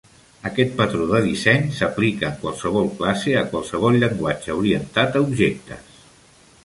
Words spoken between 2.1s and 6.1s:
en qualsevol classe a qualsevol llenguatge orientat a objectes.